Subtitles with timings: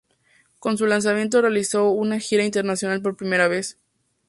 [0.57, 3.77] Con su lanzamiento realizaron una gira internacional por primera vez.